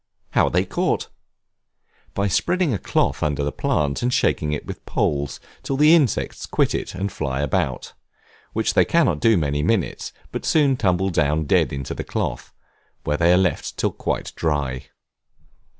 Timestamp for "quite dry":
13.91-14.87